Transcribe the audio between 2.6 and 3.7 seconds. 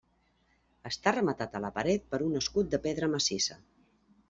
de pedra massissa.